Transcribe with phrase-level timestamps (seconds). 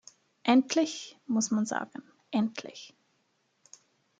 [0.41, 2.01] Endlich, muss man sagen,
[2.31, 2.95] endlich!